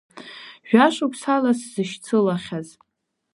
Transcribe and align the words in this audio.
Жәашықәсала 0.69 1.51
сзышьцылахьаз… 1.59 2.67